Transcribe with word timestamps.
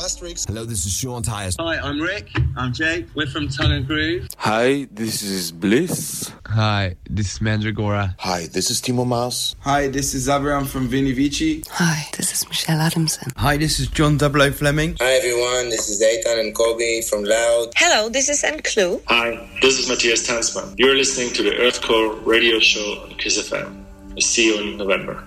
Astrix. 0.00 0.46
Hello, 0.48 0.64
this 0.64 0.86
is 0.86 0.92
Sean 0.92 1.22
Tyas. 1.22 1.56
Hi, 1.60 1.76
I'm 1.76 2.00
Rick. 2.00 2.30
I'm 2.56 2.72
Jake. 2.72 3.06
We're 3.14 3.26
from 3.26 3.48
Tongue 3.48 3.72
and 3.72 3.86
Groove. 3.86 4.28
Hi, 4.38 4.88
this 4.90 5.22
is 5.22 5.52
Bliss. 5.52 6.32
Hi, 6.46 6.96
this 7.08 7.34
is 7.34 7.38
Mandragora. 7.40 8.14
Hi, 8.18 8.46
this 8.46 8.70
is 8.70 8.80
Timo 8.80 9.06
Maas. 9.06 9.54
Hi, 9.60 9.88
this 9.88 10.14
is 10.14 10.26
Abraham 10.26 10.64
from 10.64 10.88
Vini 10.88 11.12
Vici. 11.12 11.62
Hi, 11.72 12.08
this 12.16 12.32
is 12.32 12.48
Michelle 12.48 12.80
Adamson. 12.80 13.30
Hi, 13.36 13.58
this 13.58 13.78
is 13.78 13.88
John 13.88 14.16
Double 14.16 14.50
Fleming. 14.52 14.96
Hi 15.00 15.12
everyone, 15.12 15.68
this 15.68 15.90
is 15.90 16.02
Eitan 16.02 16.40
and 16.40 16.54
Kobe 16.54 17.02
from 17.02 17.24
Loud. 17.24 17.72
Hello, 17.76 18.08
this 18.08 18.30
is 18.30 18.42
Clue. 18.64 19.02
Hi, 19.06 19.48
this 19.60 19.78
is 19.78 19.86
Matthias 19.86 20.26
Tanzmann. 20.26 20.74
You're 20.78 20.96
listening 20.96 21.34
to 21.34 21.42
the 21.42 21.50
Earthcore 21.50 22.24
radio 22.24 22.58
show 22.58 23.02
on 23.02 23.10
Kiss 23.18 23.38
FM. 23.38 23.84
I 24.16 24.20
see 24.20 24.46
you 24.46 24.60
in 24.60 24.78
November. 24.78 25.26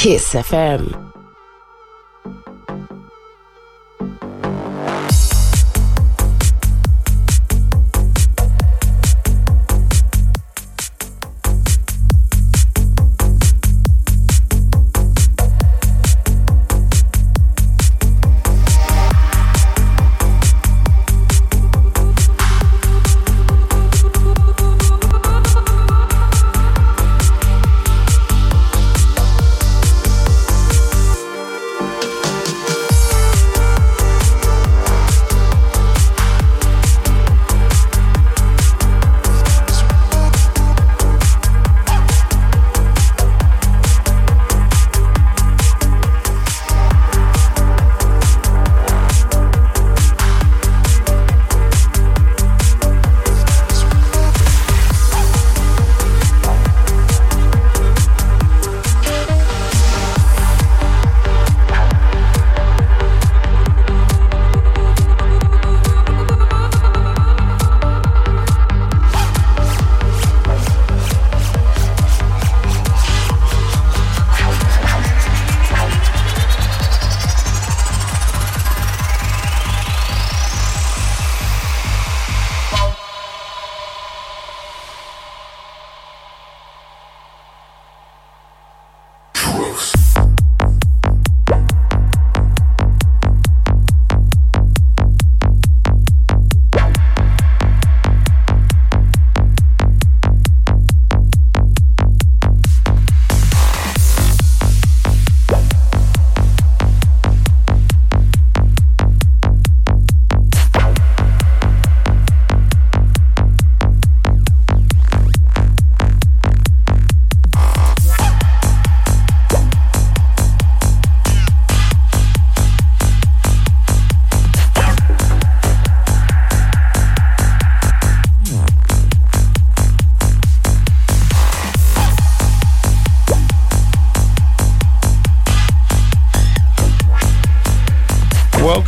Kiss 0.00 0.32
FM. 0.32 1.09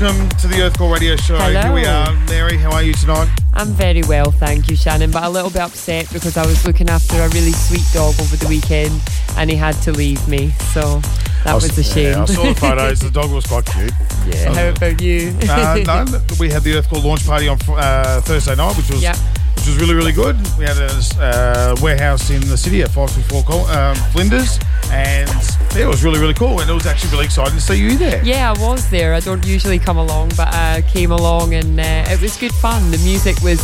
Welcome 0.02 0.28
to 0.31 0.49
the 0.49 0.62
Earth 0.62 0.72
Earthcore 0.72 0.94
Radio 0.94 1.14
Show. 1.14 1.37
Hello. 1.37 1.60
Here 1.60 1.72
we 1.72 1.84
are. 1.87 2.12
Mary, 2.26 2.56
how 2.56 2.72
are 2.72 2.82
you 2.82 2.93
tonight? 2.93 3.28
I'm 3.54 3.69
very 3.69 4.02
well, 4.02 4.32
thank 4.32 4.69
you, 4.69 4.75
Shannon, 4.75 5.12
but 5.12 5.22
a 5.22 5.28
little 5.31 5.49
bit 5.49 5.60
upset 5.62 6.12
because 6.12 6.37
I 6.37 6.44
was 6.44 6.66
looking 6.66 6.90
after 6.90 7.14
a 7.22 7.28
really 7.28 7.52
sweet 7.52 7.87
dog 7.94 8.19
over 8.19 8.34
the 8.34 8.49
weekend 8.49 9.00
and 9.37 9.49
he 9.49 9.54
had 9.54 9.76
to 9.82 9.93
leave 9.93 10.26
me. 10.26 10.50
So 10.72 10.99
that 11.44 11.52
I 11.52 11.54
was 11.54 11.78
a 11.78 11.84
shame. 11.84 12.14
Yeah, 12.14 12.22
I 12.22 12.25
saw 12.25 12.43
the 12.43 12.54
photos. 12.60 12.99
the 12.99 13.10
dog 13.10 13.31
was 13.31 13.46
quite 13.46 13.64
cute. 13.66 13.93
yeah, 14.26 14.52
how 14.52 14.69
about 14.70 15.00
you? 15.00 15.37
uh, 15.49 15.78
no, 15.87 16.20
we 16.40 16.50
had 16.50 16.64
the 16.64 16.75
Earth 16.78 16.88
Earthcore 16.90 17.04
launch 17.04 17.25
party 17.25 17.46
on 17.46 17.58
uh, 17.69 18.20
Thursday 18.22 18.56
night, 18.56 18.76
which 18.76 18.90
was 18.90 19.00
Yep. 19.00 19.16
Which 19.56 19.66
was 19.66 19.76
really 19.78 19.94
really 19.94 20.12
good. 20.12 20.37
We 20.59 20.64
had 20.64 20.76
a 20.76 20.90
uh, 21.21 21.76
warehouse 21.80 22.30
in 22.30 22.40
the 22.49 22.56
city 22.56 22.82
at 22.82 22.90
five 22.90 23.11
three 23.11 23.23
four 23.25 23.42
um, 23.71 23.97
Flinders, 24.12 24.59
and 24.90 25.28
yeah, 25.75 25.85
it 25.85 25.88
was 25.88 26.04
really 26.04 26.21
really 26.21 26.35
cool. 26.35 26.61
And 26.61 26.68
it 26.68 26.73
was 26.73 26.87
actually 26.87 27.11
really 27.12 27.25
exciting 27.26 27.54
to 27.54 27.61
see 27.61 27.76
you 27.76 27.97
there. 27.97 28.23
Yeah, 28.25 28.52
I 28.56 28.61
was 28.61 28.88
there. 28.90 29.14
I 29.14 29.21
don't 29.21 29.44
usually 29.47 29.78
come 29.78 29.97
along, 29.99 30.30
but 30.37 30.49
I 30.52 30.82
came 30.88 31.11
along 31.12 31.54
and 31.54 31.78
uh, 31.78 32.04
it 32.09 32.21
was 32.21 32.37
good 32.37 32.52
fun. 32.52 32.90
The 32.90 32.99
music 32.99 33.40
was 33.42 33.61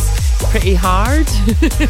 pretty 0.51 0.73
hard. 0.73 1.27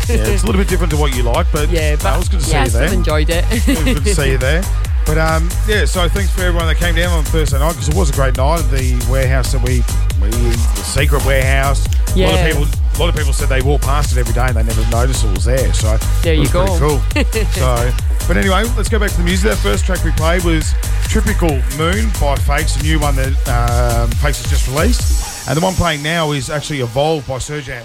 Yeah, 0.09 0.25
it's 0.25 0.43
a 0.43 0.45
little 0.45 0.59
bit 0.61 0.67
different 0.67 0.91
to 0.91 0.97
what 0.97 1.15
you 1.15 1.23
like, 1.23 1.47
but 1.51 1.69
yeah, 1.69 1.95
but 1.95 2.05
I 2.05 2.17
was 2.17 2.29
good 2.29 2.39
to 2.39 2.45
see 2.45 2.51
yeah, 2.53 2.61
I 2.61 2.63
you 2.63 2.69
still 2.69 2.81
there. 2.81 2.93
enjoyed 2.93 3.29
it. 3.29 3.45
it 3.51 3.67
was 3.67 3.83
good 3.83 4.03
to 4.05 4.15
see 4.15 4.31
you 4.31 4.37
there. 4.37 4.63
But 5.05 5.17
um, 5.17 5.49
yeah, 5.67 5.85
so 5.85 6.07
thanks 6.07 6.29
for 6.31 6.41
everyone 6.41 6.67
that 6.67 6.77
came 6.77 6.93
down 6.93 7.11
on 7.17 7.23
Thursday 7.23 7.57
night 7.57 7.71
because 7.71 7.89
it 7.89 7.95
was 7.95 8.11
a 8.11 8.13
great 8.13 8.37
night 8.37 8.59
at 8.59 8.69
the 8.69 8.93
warehouse 9.09 9.53
that 9.53 9.63
we 9.63 9.81
the 10.27 10.83
secret 10.83 11.25
warehouse. 11.25 11.85
A 12.15 12.19
lot 12.19 12.33
of 12.39 12.45
people, 12.45 12.63
a 12.63 12.97
lot 12.99 13.09
of 13.09 13.15
people 13.15 13.33
said 13.33 13.49
they 13.49 13.61
walk 13.61 13.81
past 13.81 14.11
it 14.15 14.19
every 14.19 14.33
day 14.33 14.47
and 14.47 14.55
they 14.55 14.63
never 14.63 14.89
noticed 14.89 15.23
it 15.23 15.31
was 15.31 15.45
there. 15.45 15.73
So 15.73 15.97
There 16.23 16.33
you 16.33 16.49
go. 16.49 16.65
pretty 16.65 17.29
cool. 17.33 17.45
so, 17.53 17.91
but 18.27 18.37
anyway, 18.37 18.63
let's 18.75 18.89
go 18.89 18.99
back 18.99 19.11
to 19.11 19.17
the 19.17 19.23
music. 19.23 19.49
That 19.51 19.57
first 19.57 19.85
track 19.85 20.03
we 20.03 20.11
played 20.11 20.43
was 20.43 20.73
"Typical 21.07 21.49
Moon" 21.77 22.09
by 22.19 22.35
Fakes, 22.35 22.79
a 22.79 22.83
new 22.83 22.99
one 22.99 23.15
that 23.15 23.27
um, 23.47 24.09
Fakes 24.11 24.41
has 24.41 24.49
just 24.49 24.67
released, 24.67 25.47
and 25.47 25.57
the 25.57 25.61
one 25.61 25.73
playing 25.73 26.03
now 26.03 26.31
is 26.31 26.49
actually 26.49 26.81
"Evolve" 26.81 27.25
by 27.27 27.37
Serjan. 27.37 27.83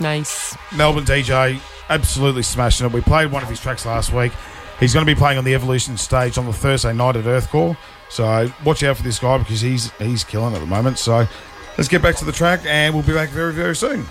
nice. 0.00 0.56
Melbourne 0.74 1.04
DJ, 1.04 1.60
absolutely 1.88 2.42
smashing 2.42 2.86
it. 2.86 2.92
We 2.92 3.00
played 3.00 3.30
one 3.30 3.42
of 3.42 3.48
his 3.48 3.60
tracks 3.60 3.84
last 3.86 4.12
week. 4.12 4.32
He's 4.80 4.92
going 4.92 5.06
to 5.06 5.10
be 5.10 5.16
playing 5.18 5.38
on 5.38 5.44
the 5.44 5.54
Evolution 5.54 5.96
stage 5.96 6.36
on 6.36 6.44
the 6.46 6.52
Thursday 6.52 6.92
night 6.92 7.16
at 7.16 7.24
Earthcore. 7.24 7.76
So 8.10 8.50
watch 8.64 8.82
out 8.82 8.96
for 8.98 9.02
this 9.02 9.18
guy 9.18 9.38
because 9.38 9.60
he's 9.60 9.90
he's 9.92 10.22
killing 10.22 10.54
at 10.54 10.60
the 10.60 10.66
moment. 10.66 10.98
So 10.98 11.26
let's 11.76 11.88
get 11.88 12.02
back 12.02 12.16
to 12.16 12.24
the 12.24 12.32
track 12.32 12.60
and 12.66 12.94
we'll 12.94 13.02
be 13.02 13.12
back 13.12 13.30
very 13.30 13.52
very 13.52 13.76
soon. 13.76 14.06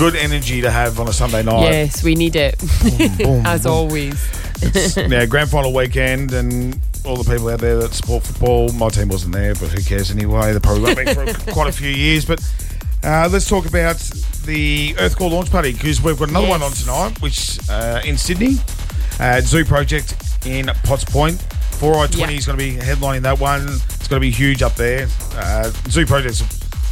Good 0.00 0.16
energy 0.16 0.62
to 0.62 0.70
have 0.70 0.98
on 0.98 1.08
a 1.08 1.12
Sunday 1.12 1.42
night. 1.42 1.60
Yes, 1.70 2.02
we 2.02 2.14
need 2.14 2.34
it. 2.34 2.58
boom, 3.18 3.42
As 3.46 3.64
boom. 3.64 3.72
always. 3.72 4.14
It's 4.62 4.96
yeah, 4.96 5.26
grand 5.26 5.50
final 5.50 5.74
weekend 5.74 6.32
and 6.32 6.80
all 7.04 7.16
the 7.22 7.30
people 7.30 7.50
out 7.50 7.60
there 7.60 7.76
that 7.80 7.92
support 7.92 8.22
football. 8.24 8.72
My 8.72 8.88
team 8.88 9.08
wasn't 9.08 9.34
there, 9.34 9.54
but 9.54 9.68
who 9.68 9.82
cares 9.82 10.10
anyway? 10.10 10.54
They 10.54 10.58
probably 10.58 10.82
won't 10.84 10.96
be 10.96 11.12
for 11.34 11.52
quite 11.52 11.68
a 11.68 11.72
few 11.72 11.90
years. 11.90 12.24
But 12.24 12.40
uh, 13.04 13.28
let's 13.30 13.46
talk 13.46 13.66
about 13.66 13.96
the 14.46 14.94
Earthcore 14.94 15.30
launch 15.30 15.50
party 15.50 15.74
because 15.74 16.00
we've 16.02 16.18
got 16.18 16.30
another 16.30 16.48
one 16.48 16.62
on 16.62 16.72
tonight, 16.72 17.20
which 17.20 17.58
uh, 17.68 18.00
in 18.02 18.16
Sydney, 18.16 18.56
uh, 19.20 19.42
Zoo 19.42 19.66
Project 19.66 20.14
in 20.46 20.66
Potts 20.84 21.04
Point. 21.04 21.36
4i20 21.80 22.16
Yeah. 22.18 22.30
is 22.30 22.46
going 22.46 22.58
to 22.58 22.64
be 22.64 22.76
headlining 22.76 23.20
that 23.22 23.38
one. 23.38 23.66
It's 23.66 24.08
going 24.08 24.20
to 24.20 24.26
be 24.26 24.30
huge 24.30 24.62
up 24.62 24.74
there. 24.76 25.08
Uh, 25.34 25.70
Zoo 25.88 26.06
Project's 26.06 26.40
a 26.42 26.46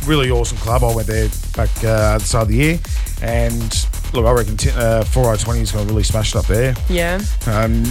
really 0.08 0.30
awesome 0.30 0.56
club. 0.58 0.82
I 0.84 0.94
went 0.94 1.06
there 1.08 1.28
back 1.54 1.68
uh, 1.84 2.14
at 2.14 2.18
the 2.18 2.24
start 2.24 2.42
of 2.42 2.48
the 2.48 2.54
year. 2.56 2.78
And 3.22 3.86
look, 4.12 4.26
I 4.26 4.32
reckon 4.32 4.56
t- 4.56 4.70
uh, 4.70 5.04
4i20 5.04 5.60
is 5.60 5.72
going 5.72 5.86
to 5.86 5.92
really 5.92 6.04
smash 6.04 6.34
it 6.34 6.38
up 6.38 6.46
there. 6.46 6.74
Yeah. 6.88 7.20
Um, 7.46 7.84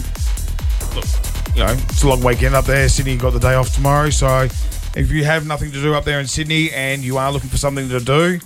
look, 0.96 1.06
you 1.56 1.64
know, 1.64 1.76
it's 1.90 2.04
a 2.04 2.08
long 2.08 2.24
weekend 2.24 2.56
up 2.56 2.66
there. 2.66 2.88
Sydney 2.90 3.18
got 3.18 3.34
the 3.34 3.40
day 3.40 3.56
off 3.56 3.74
tomorrow, 3.74 4.10
so 4.10 4.48
if 4.96 5.12
you 5.12 5.26
have 5.26 5.46
nothing 5.46 5.72
to 5.72 5.82
do 5.82 5.94
up 5.94 6.06
there 6.06 6.20
in 6.20 6.28
Sydney 6.28 6.72
and 6.72 7.04
you 7.04 7.18
are 7.18 7.32
looking 7.32 7.50
for 7.50 7.58
something 7.58 7.90
to 7.90 8.00
do, 8.00 8.40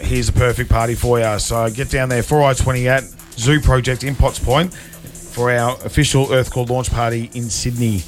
here's 0.00 0.28
a 0.28 0.32
perfect 0.32 0.70
party 0.70 0.94
for 0.94 1.20
you. 1.20 1.38
So 1.38 1.68
get 1.70 1.90
down 1.90 2.08
there, 2.08 2.22
4i20 2.22 2.86
at 2.86 3.04
Zoo 3.38 3.60
Project 3.60 4.04
in 4.04 4.14
Potts 4.14 4.38
Point 4.38 4.74
for 4.74 5.50
our 5.50 5.76
official 5.84 6.26
Earthcore 6.26 6.68
launch 6.68 6.90
party 6.90 7.30
in 7.34 7.48
Sydney. 7.48 8.02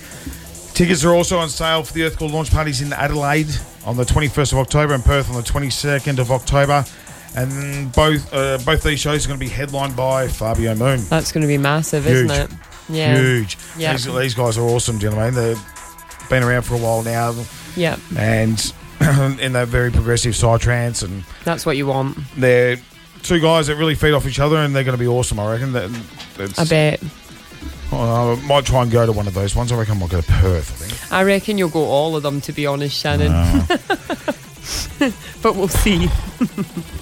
Tickets 0.75 1.05
are 1.05 1.15
also 1.15 1.39
on 1.39 1.49
sale 1.49 1.83
for 1.83 1.93
the 1.93 2.01
Earthcore 2.01 2.33
launch 2.33 2.51
parties 2.51 2.81
in 2.83 2.93
Adelaide 2.93 3.49
on 3.85 3.97
the 3.97 4.05
21st 4.05 4.53
of 4.53 4.59
October 4.59 4.95
and 4.95 5.05
Perth 5.05 5.29
on 5.29 5.37
the 5.37 5.43
22nd 5.43 6.19
of 6.19 6.31
October. 6.31 6.85
And 7.35 7.91
both 7.93 8.33
uh, 8.33 8.59
both 8.65 8.83
these 8.83 9.01
shows 9.01 9.25
are 9.25 9.29
going 9.29 9.41
to 9.41 9.45
be 9.45 9.51
headlined 9.51 9.97
by 9.97 10.29
Fabio 10.29 10.75
Moon. 10.75 11.01
That's 11.09 11.33
going 11.33 11.43
to 11.43 11.49
be 11.49 11.59
massive, 11.59 12.05
Huge. 12.05 12.15
isn't 12.31 12.31
it? 12.31 12.51
Yeah. 12.89 13.17
Huge. 13.19 13.57
Yeah. 13.79 13.93
These, 13.93 14.13
these 14.15 14.35
guys 14.35 14.59
are 14.59 14.63
awesome, 14.63 14.99
do 14.99 15.07
you 15.07 15.11
know 15.13 15.17
what 15.17 15.25
I 15.27 15.31
mean? 15.31 15.35
They've 15.43 16.29
been 16.29 16.43
around 16.43 16.63
for 16.63 16.75
a 16.75 16.79
while 16.79 17.03
now 17.03 17.35
Yeah. 17.77 17.97
and 18.17 18.59
in 19.41 19.53
that 19.55 19.69
very 19.69 19.91
progressive 19.91 20.35
psytrance 20.35 21.03
and 21.03 21.25
That's 21.45 21.65
what 21.65 21.77
you 21.77 21.87
want. 21.87 22.19
they're 22.37 22.77
two 23.23 23.41
guys 23.41 23.69
that 23.69 23.77
really 23.77 23.95
feed 23.95 24.13
off 24.13 24.27
each 24.27 24.41
other 24.41 24.57
and 24.57 24.75
they're 24.75 24.85
going 24.85 24.97
to 24.97 25.03
be 25.03 25.07
awesome, 25.09 25.39
I 25.41 25.53
reckon. 25.53 25.73
That, 25.73 25.91
that's, 26.37 26.59
I 26.59 26.65
bet. 26.65 27.03
I 27.93 28.35
might 28.47 28.65
try 28.67 28.83
and 28.83 28.91
go 28.91 29.05
to 29.07 29.13
one 29.13 29.27
of 29.27 29.35
those 29.35 29.55
ones. 29.55 29.71
I 29.71 29.77
reckon 29.79 29.97
I 29.97 30.01
might 30.01 30.11
go 30.11 30.21
to 30.21 30.27
Perth, 30.27 30.71
I 30.83 30.87
think. 30.87 31.13
I 31.13 31.23
reckon 31.25 31.57
you'll 31.59 31.69
go 31.69 31.85
all 31.85 32.17
of 32.17 32.23
them, 32.23 32.41
to 32.43 32.53
be 32.53 32.67
honest, 32.67 32.99
Shannon. 32.99 33.31
but 35.43 35.57
we'll 35.57 35.69
see. 35.69 36.09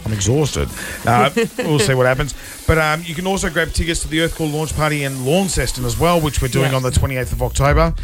I'm 0.07 0.13
exhausted. 0.13 0.69
Uh, 1.07 1.31
we'll 1.59 1.79
see 1.79 1.95
what 1.95 2.07
happens. 2.07 2.35
But 2.67 2.79
um, 2.79 3.03
you 3.05 3.15
can 3.15 3.27
also 3.27 3.51
grab 3.51 3.73
tickets 3.73 4.01
to 4.03 4.09
the 4.09 4.19
Earthcore 4.19 4.53
launch 4.53 4.75
party 4.75 5.05
in 5.05 5.25
Launceston 5.25 5.85
as 5.85 5.99
well, 5.99 6.21
which 6.21 6.41
we're 6.43 6.49
doing 6.49 6.71
Yeah. 6.71 6.77
on 6.77 6.83
the 6.83 6.91
28th 6.91 7.33
of 7.33 7.43
October. 7.43 7.95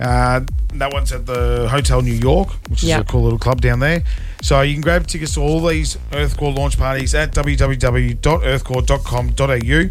Uh, 0.00 0.40
that 0.74 0.92
one's 0.92 1.12
at 1.12 1.26
the 1.26 1.68
Hotel 1.70 2.02
New 2.02 2.14
York, 2.14 2.48
which 2.68 2.82
is 2.82 2.88
Yeah. 2.88 3.00
a 3.00 3.04
cool 3.04 3.22
little 3.22 3.38
club 3.38 3.60
down 3.60 3.78
there. 3.80 4.02
So 4.40 4.60
you 4.62 4.72
can 4.74 4.82
grab 4.82 5.06
tickets 5.06 5.34
to 5.34 5.40
all 5.40 5.64
these 5.64 5.96
Earthcore 6.10 6.56
launch 6.56 6.76
parties 6.78 7.14
at 7.14 7.32
www.earthcore.com.au. 7.32 9.90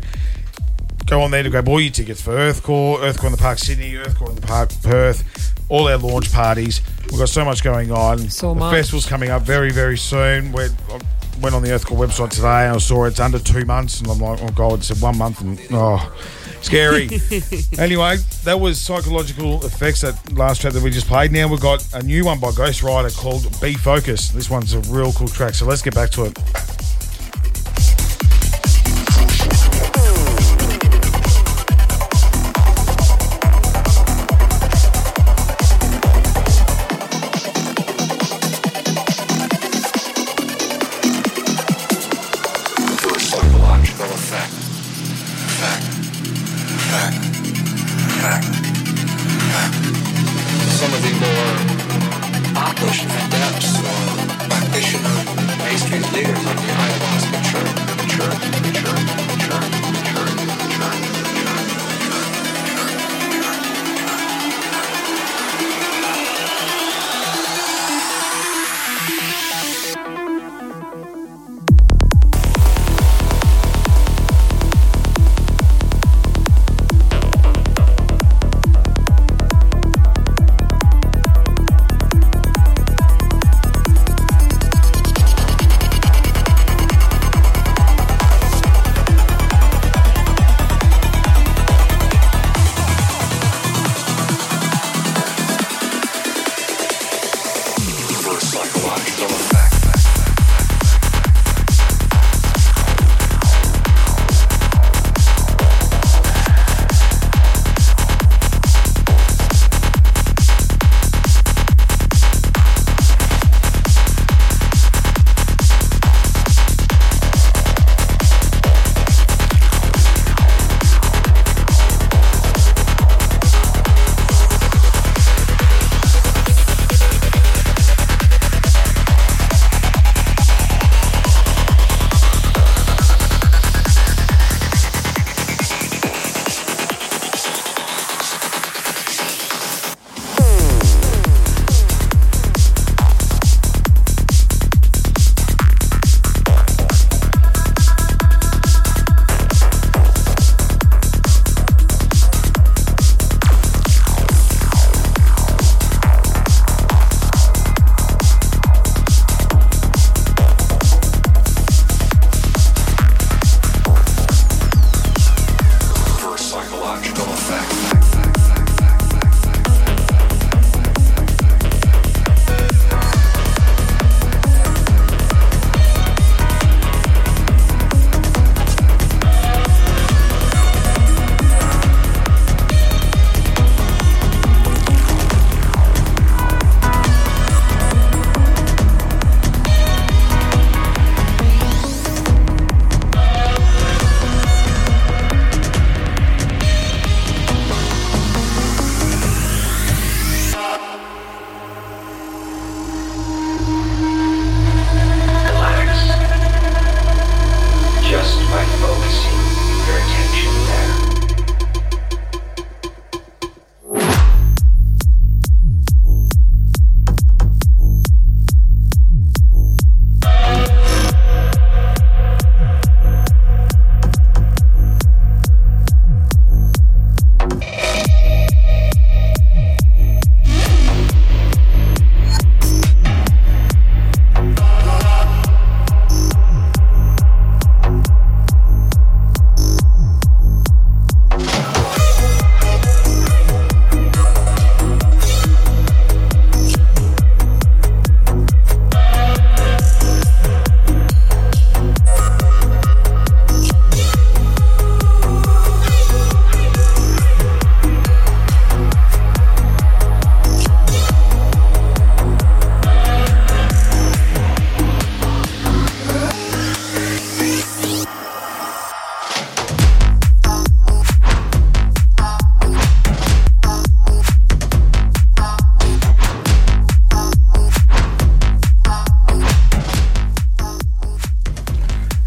go 1.06 1.22
on 1.22 1.32
there 1.32 1.44
to 1.44 1.50
grab 1.50 1.68
all 1.68 1.80
your 1.80 1.92
tickets 1.92 2.22
for 2.22 2.32
Earthcore, 2.32 3.00
Earthcore 3.00 3.26
in 3.26 3.32
the 3.32 3.38
Park 3.38 3.60
Sydney, 3.60 3.94
Earthcore 3.94 4.30
in 4.30 4.36
the 4.36 4.42
Park 4.42 4.72
Perth, 4.84 5.54
all 5.70 5.88
our 5.88 5.98
launch 5.98 6.32
parties. 6.32 6.82
We've 7.10 7.20
got 7.20 7.30
so 7.30 7.44
much 7.46 7.64
going 7.64 7.92
on. 7.92 8.30
So 8.30 8.54
the 8.54 8.60
much. 8.60 8.76
festival's 8.76 9.06
coming 9.06 9.30
up 9.30 9.44
very, 9.44 9.72
very 9.72 9.98
soon. 9.98 10.52
We're, 10.52 10.70
I 10.90 11.00
went 11.42 11.56
on 11.56 11.64
the 11.64 11.70
Earthcore 11.70 11.98
website 11.98 12.30
today 12.30 12.66
and 12.66 12.76
I 12.76 12.78
saw 12.78 13.06
it's 13.06 13.20
under 13.20 13.40
two 13.40 13.66
months, 13.66 14.00
and 14.00 14.10
I'm 14.10 14.20
like, 14.20 14.42
oh 14.42 14.50
god, 14.50 14.80
it 14.80 14.84
said 14.84 15.02
one 15.02 15.18
month, 15.18 15.42
and 15.42 15.60
oh, 15.72 16.14
scary. 16.62 17.10
anyway, 17.78 18.18
that 18.44 18.60
was 18.60 18.80
psychological 18.80 19.66
effects 19.66 20.02
that 20.02 20.34
last 20.34 20.62
track 20.62 20.74
that 20.74 20.84
we 20.84 20.92
just 20.92 21.08
played. 21.08 21.32
Now 21.32 21.48
we've 21.48 21.60
got 21.60 21.86
a 21.94 22.04
new 22.04 22.26
one 22.26 22.40
by 22.40 22.52
Ghost 22.52 22.84
Rider 22.84 23.10
called 23.10 23.60
Be 23.60 23.74
Focus. 23.74 24.30
This 24.30 24.50
one's 24.50 24.74
a 24.74 24.80
real 24.82 25.12
cool 25.14 25.28
track, 25.28 25.56
so 25.56 25.66
let's 25.66 25.82
get 25.82 25.96
back 25.96 26.12
to 26.12 26.26
it. 26.26 26.81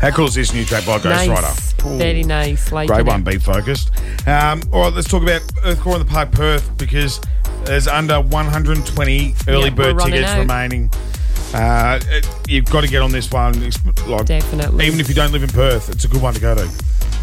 How 0.05 0.11
cool 0.11 0.27
is 0.27 0.35
this 0.35 0.53
new 0.53 0.67
track 0.67 0.85
by 0.85 0.99
Ghost 0.99 1.27
nice. 1.27 1.29
Rider? 1.31 1.97
Very 1.97 2.25
nice. 2.25 2.71
Like 2.71 2.88
Great 2.88 3.07
one, 3.07 3.23
be 3.23 3.38
focused. 3.38 3.90
Um, 4.29 4.61
all 4.71 4.83
right, 4.83 4.93
let's 4.93 5.09
talk 5.09 5.23
about 5.23 5.40
Earthcore 5.64 5.95
in 5.95 6.01
the 6.01 6.05
Park 6.05 6.31
Perth 6.31 6.77
because 6.77 7.23
there's 7.64 7.88
under 7.88 8.21
120 8.21 9.35
early 9.49 9.64
Yeah, 9.64 9.71
bird 9.71 9.99
tickets 10.01 10.29
out. 10.29 10.40
remaining. 10.40 10.90
Uh, 11.55 11.99
it- 12.11 12.29
you've 12.47 12.67
got 12.67 12.83
to 12.83 12.87
get 12.87 13.01
on 13.01 13.12
this 13.12 13.31
one. 13.31 13.59
Like, 14.07 14.27
Definitely. 14.27 14.87
Even 14.87 15.01
if 15.01 15.09
you 15.09 15.14
don't 15.14 15.33
live 15.33 15.43
in 15.43 15.49
Perth, 15.49 15.88
it's 15.88 16.05
a 16.05 16.09
good 16.09 16.21
one 16.21 16.35
to 16.35 16.40
go 16.40 16.55
to. 16.55 16.69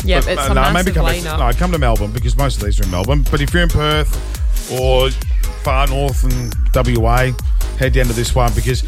Yeah, 0.04 0.18
it's 0.18 0.28
uh, 0.28 0.48
a 0.50 0.56
massive 0.56 0.74
maybe 0.74 0.92
come 0.92 1.06
lineup. 1.06 1.38
To, 1.38 1.38
no, 1.38 1.54
come 1.54 1.72
to 1.74 1.78
Melbourne 1.78 2.12
because 2.12 2.36
most 2.36 2.58
of 2.58 2.64
these 2.64 2.80
are 2.80 2.84
in 2.84 2.90
Melbourne. 2.90 3.24
But 3.30 3.42
if 3.42 3.54
you're 3.54 3.62
in 3.62 3.70
Perth 3.70 4.72
or 4.72 5.12
far 5.62 5.86
north 5.86 6.24
and 6.24 6.52
WA, 6.74 7.30
head 7.78 7.94
down 7.94 8.08
to 8.08 8.14
this 8.14 8.34
one 8.34 8.52
because 8.56 8.82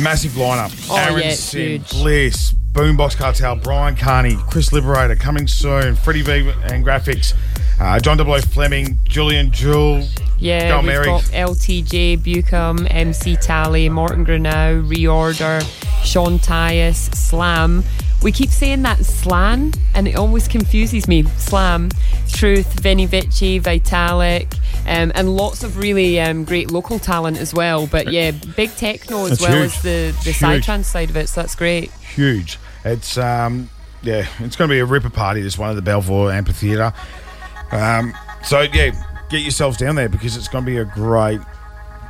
massive 0.00 0.32
lineup. 0.32 0.74
Oh, 0.90 0.96
Aaron 0.96 1.20
yeah, 1.22 1.28
it's 1.30 1.38
Sim, 1.38 1.60
huge. 1.60 1.90
Bliss, 1.90 2.54
Boombox 2.72 3.16
Cartel, 3.16 3.56
Brian 3.56 3.96
Carney, 3.96 4.36
Chris 4.48 4.72
Liberator 4.72 5.16
coming 5.16 5.48
soon, 5.48 5.96
Freddie 5.96 6.22
V 6.22 6.50
and 6.64 6.84
Graphics, 6.84 7.34
uh, 7.80 7.98
John 7.98 8.16
W. 8.18 8.40
Fleming, 8.42 8.98
Julian 9.04 9.50
Jeweil. 9.50 10.06
Yeah, 10.38 10.76
we've 10.76 10.86
Mary. 10.86 11.06
got 11.06 11.22
LTJ, 11.24 12.18
Bucum, 12.18 12.86
MC 12.90 13.36
Tally, 13.36 13.88
Morten 13.88 14.24
Granau, 14.24 14.86
Reorder, 14.88 15.62
Sean 16.04 16.38
Tyas, 16.38 17.12
Slam. 17.14 17.82
We 18.22 18.32
keep 18.32 18.50
saying 18.50 18.82
that 18.82 19.04
slan, 19.04 19.72
and 19.94 20.08
it 20.08 20.16
always 20.16 20.48
confuses 20.48 21.06
me. 21.06 21.22
Slam, 21.36 21.90
Truth, 22.28 22.80
Vini 22.80 23.06
Vici, 23.06 23.60
Vitalic, 23.60 24.56
um, 24.88 25.12
and 25.14 25.36
lots 25.36 25.62
of 25.62 25.76
really 25.76 26.20
um, 26.20 26.44
great 26.44 26.70
local 26.70 26.98
talent 26.98 27.38
as 27.38 27.52
well. 27.54 27.86
But 27.86 28.10
yeah, 28.12 28.30
big 28.30 28.70
techno 28.70 29.26
as 29.26 29.40
well 29.40 29.52
huge. 29.52 29.64
as 29.64 29.82
the, 29.82 30.14
the 30.24 30.30
psytrance 30.30 30.84
side 30.84 31.10
of 31.10 31.16
it, 31.16 31.28
so 31.28 31.42
that's 31.42 31.54
great. 31.54 31.90
huge. 31.92 32.58
It's 32.84 33.18
um 33.18 33.70
yeah, 34.02 34.26
it's 34.38 34.56
going 34.56 34.68
to 34.68 34.74
be 34.74 34.78
a 34.78 34.84
ripper 34.84 35.10
party. 35.10 35.42
This 35.42 35.58
one 35.58 35.70
at 35.70 35.74
the 35.74 35.82
Belvoir 35.82 36.30
Amphitheatre. 36.30 36.92
Um, 37.72 38.14
so 38.44 38.60
yeah, 38.60 38.92
get 39.28 39.42
yourselves 39.42 39.76
down 39.76 39.96
there 39.96 40.08
because 40.08 40.36
it's 40.36 40.48
going 40.48 40.64
to 40.64 40.70
be 40.70 40.78
a 40.78 40.84
great, 40.84 41.40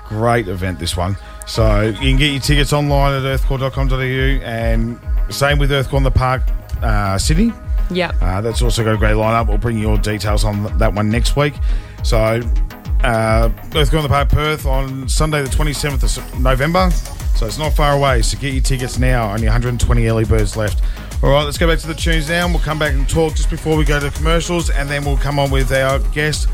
great 0.06 0.48
event. 0.48 0.78
This 0.78 0.96
one. 0.96 1.16
So 1.46 1.82
you 1.82 1.94
can 1.94 2.16
get 2.16 2.32
your 2.32 2.40
tickets 2.40 2.72
online 2.72 3.14
at 3.14 3.40
earthcore.com.au 3.40 3.96
and 3.96 5.00
same 5.30 5.58
with 5.58 5.70
Earthcore 5.70 5.96
in 5.96 6.02
the 6.02 6.10
Park, 6.10 6.42
uh, 6.82 7.16
Sydney. 7.16 7.52
Yeah. 7.90 8.12
Uh, 8.20 8.42
that's 8.42 8.60
also 8.60 8.84
got 8.84 8.94
a 8.94 8.98
great 8.98 9.14
lineup. 9.14 9.48
We'll 9.48 9.56
bring 9.56 9.78
you 9.78 9.88
all 9.88 9.96
details 9.96 10.44
on 10.44 10.76
that 10.78 10.92
one 10.92 11.08
next 11.08 11.36
week. 11.36 11.54
So, 12.02 12.18
uh, 12.18 13.48
Earthcore 13.70 13.98
in 13.98 14.02
the 14.02 14.08
Park 14.08 14.28
Perth 14.28 14.66
on 14.66 15.08
Sunday, 15.08 15.42
the 15.42 15.48
27th 15.48 16.16
of 16.18 16.40
November. 16.40 16.90
So 17.38 17.46
it's 17.46 17.58
not 17.58 17.72
far 17.72 17.92
away. 17.92 18.22
So 18.22 18.36
get 18.38 18.52
your 18.52 18.62
tickets 18.62 18.98
now. 18.98 19.30
Only 19.30 19.44
120 19.44 20.08
early 20.08 20.24
birds 20.24 20.56
left. 20.56 20.82
All 21.22 21.30
right, 21.30 21.44
let's 21.44 21.56
go 21.56 21.68
back 21.68 21.78
to 21.78 21.86
the 21.86 21.94
tunes 21.94 22.28
now. 22.28 22.44
And 22.44 22.52
we'll 22.52 22.62
come 22.62 22.78
back 22.80 22.94
and 22.94 23.08
talk 23.08 23.34
just 23.34 23.48
before 23.48 23.76
we 23.76 23.84
go 23.84 24.00
to 24.00 24.10
commercials, 24.10 24.70
and 24.70 24.88
then 24.88 25.04
we'll 25.04 25.16
come 25.16 25.38
on 25.38 25.50
with 25.50 25.72
our 25.72 26.00
guest 26.12 26.48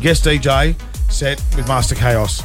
guest 0.00 0.24
DJ 0.24 0.80
set 1.10 1.42
with 1.56 1.66
Master 1.66 1.94
Kaos. 1.94 2.42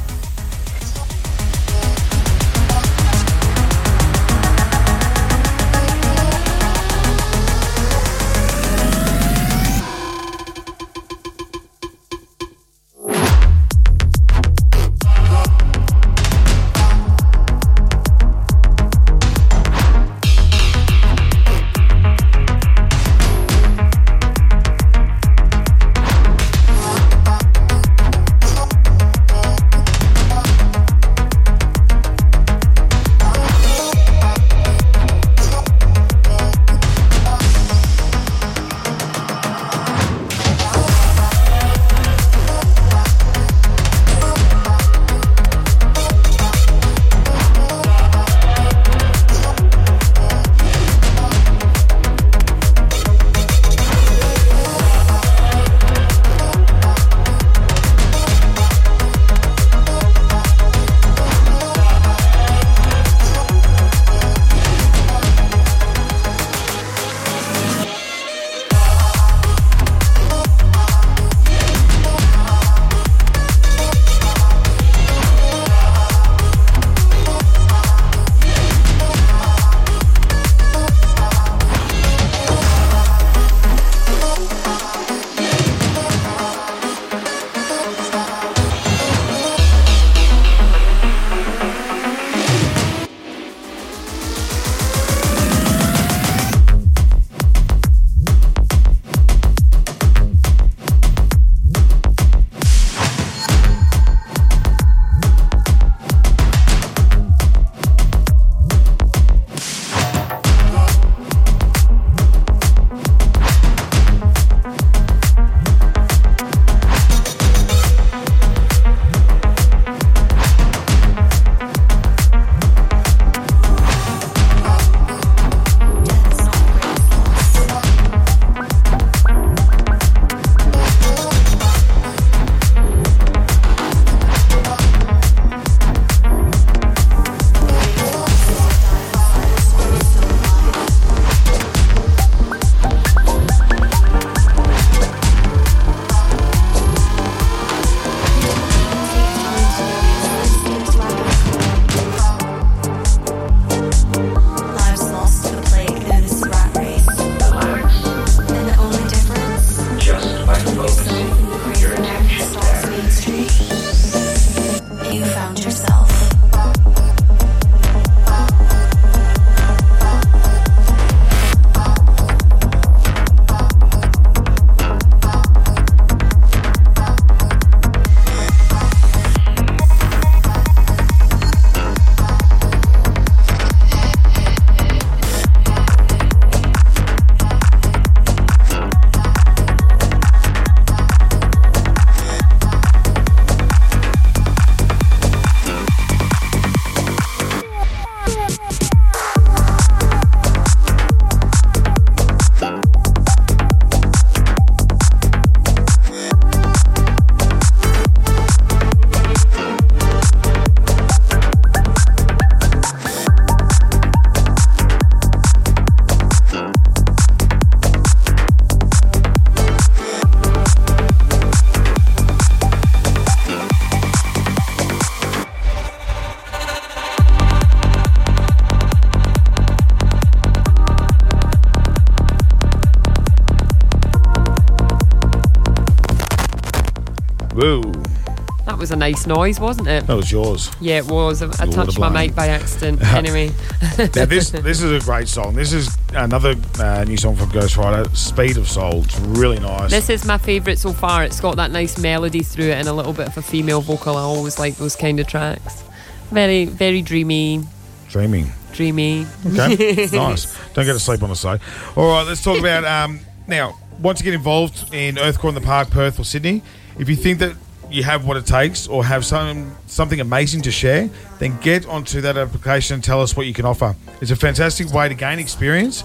Nice 239.07 239.25
noise, 239.25 239.59
wasn't 239.59 239.87
it? 239.87 240.05
that 240.05 240.15
was 240.15 240.31
yours. 240.31 240.69
Yeah, 240.81 240.97
it 240.97 241.05
was. 241.05 241.41
I, 241.41 241.47
I 241.63 241.67
touched 241.67 241.97
my 241.97 242.09
mate 242.09 242.35
by 242.35 242.47
accident. 242.47 243.01
anyway. 243.13 243.51
Now 243.97 244.25
this 244.25 244.49
this 244.49 244.81
is 244.81 244.91
a 244.91 245.05
great 245.05 245.29
song. 245.29 245.55
This 245.55 245.71
is 245.71 245.97
another 246.13 246.55
uh, 246.79 247.05
new 247.05 247.15
song 247.15 247.35
from 247.35 247.49
Ghost 247.49 247.77
Rider, 247.77 248.09
Speed 248.15 248.57
of 248.57 248.67
Soul. 248.67 249.03
It's 249.03 249.19
really 249.19 249.59
nice. 249.59 249.91
This 249.91 250.09
is 250.09 250.25
my 250.25 250.37
favourite 250.37 250.77
so 250.77 250.91
far. 250.91 251.23
It's 251.23 251.39
got 251.39 251.55
that 251.55 251.71
nice 251.71 251.97
melody 251.97 252.43
through 252.43 252.65
it 252.65 252.77
and 252.79 252.87
a 252.87 252.93
little 252.93 253.13
bit 253.13 253.27
of 253.27 253.37
a 253.37 253.41
female 253.41 253.81
vocal. 253.81 254.17
I 254.17 254.21
always 254.21 254.59
like 254.59 254.75
those 254.75 254.95
kind 254.95 255.19
of 255.19 255.27
tracks. 255.27 255.83
Very, 256.31 256.65
very 256.65 257.01
dreamy, 257.01 257.63
Dreaming. 258.09 258.51
dreamy. 258.73 259.25
Okay, 259.45 260.07
nice. 260.11 260.53
Don't 260.73 260.85
get 260.85 260.93
to 260.93 260.99
sleep 260.99 261.23
on 261.23 261.29
the 261.29 261.35
side. 261.35 261.61
All 261.95 262.09
right, 262.09 262.27
let's 262.27 262.43
talk 262.43 262.59
about 262.59 262.83
um, 262.83 263.21
now. 263.47 263.77
Once 263.99 264.19
you 264.19 264.25
get 264.25 264.35
involved 264.35 264.93
in 264.93 265.15
Earthcore 265.15 265.49
in 265.49 265.55
the 265.55 265.61
Park, 265.61 265.89
Perth, 265.89 266.19
or 266.19 266.23
Sydney, 266.23 266.61
if 266.99 267.09
you 267.09 267.15
think 267.15 267.39
that 267.39 267.55
you 267.89 268.03
have 268.03 268.25
what 268.25 268.37
it 268.37 268.45
takes 268.45 268.87
or 268.87 269.03
have 269.05 269.25
some 269.25 269.75
something 269.87 270.19
amazing 270.19 270.61
to 270.63 270.71
share, 270.71 271.09
then 271.39 271.57
get 271.61 271.85
onto 271.87 272.21
that 272.21 272.37
application 272.37 272.95
and 272.95 273.03
tell 273.03 273.21
us 273.21 273.35
what 273.35 273.45
you 273.47 273.53
can 273.53 273.65
offer. 273.65 273.95
It's 274.21 274.31
a 274.31 274.35
fantastic 274.35 274.91
way 274.91 275.07
to 275.09 275.15
gain 275.15 275.39
experience 275.39 276.03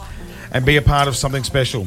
and 0.52 0.64
be 0.64 0.76
a 0.76 0.82
part 0.82 1.08
of 1.08 1.16
something 1.16 1.44
special. 1.44 1.86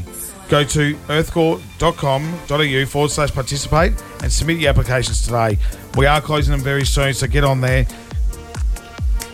Go 0.50 0.64
to 0.64 0.96
earthcore.com.au 1.08 2.86
forward 2.86 3.12
slash 3.12 3.32
participate 3.32 3.94
and 4.22 4.32
submit 4.32 4.58
your 4.60 4.70
applications 4.70 5.24
today. 5.26 5.58
We 5.98 6.06
are 6.06 6.22
closing 6.22 6.52
them 6.52 6.62
very 6.62 6.86
soon, 6.86 7.14
so 7.14 7.28
get 7.28 7.44
on 7.44 7.62
there. 7.62 7.88